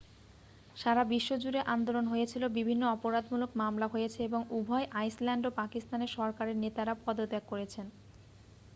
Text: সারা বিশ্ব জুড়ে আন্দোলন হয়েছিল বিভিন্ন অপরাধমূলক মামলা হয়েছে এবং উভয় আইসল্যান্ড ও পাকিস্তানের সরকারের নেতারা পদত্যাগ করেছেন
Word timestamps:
সারা 0.75 1.03
বিশ্ব 1.05 1.29
জুড়ে 1.37 1.61
আন্দোলন 1.73 2.05
হয়েছিল 2.07 2.43
বিভিন্ন 2.57 2.83
অপরাধমূলক 2.89 3.51
মামলা 3.55 3.87
হয়েছে 3.87 4.19
এবং 4.23 4.41
উভয় 4.51 4.85
আইসল্যান্ড 4.93 5.43
ও 5.45 5.51
পাকিস্তানের 5.61 6.13
সরকারের 6.17 6.57
নেতারা 6.57 6.93
পদত্যাগ 7.05 7.43
করেছেন 7.51 7.85